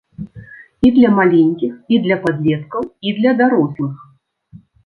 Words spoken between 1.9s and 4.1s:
і для падлеткаў, і для дарослых.